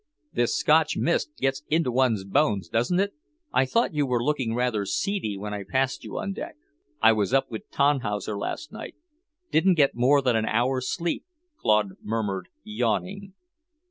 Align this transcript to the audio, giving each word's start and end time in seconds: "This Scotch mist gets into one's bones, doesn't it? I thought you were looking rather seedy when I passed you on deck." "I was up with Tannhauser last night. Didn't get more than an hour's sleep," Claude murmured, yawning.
"This 0.33 0.55
Scotch 0.57 0.97
mist 0.97 1.29
gets 1.37 1.61
into 1.67 1.91
one's 1.91 2.23
bones, 2.23 2.67
doesn't 2.69 2.99
it? 2.99 3.13
I 3.53 3.65
thought 3.67 3.93
you 3.93 4.07
were 4.07 4.23
looking 4.23 4.55
rather 4.55 4.83
seedy 4.83 5.37
when 5.37 5.53
I 5.53 5.63
passed 5.63 6.03
you 6.03 6.17
on 6.17 6.33
deck." 6.33 6.55
"I 7.03 7.11
was 7.13 7.35
up 7.35 7.51
with 7.51 7.69
Tannhauser 7.69 8.35
last 8.35 8.71
night. 8.71 8.95
Didn't 9.51 9.75
get 9.75 9.93
more 9.93 10.23
than 10.23 10.35
an 10.35 10.47
hour's 10.47 10.87
sleep," 10.91 11.23
Claude 11.61 11.97
murmured, 12.01 12.47
yawning. 12.63 13.35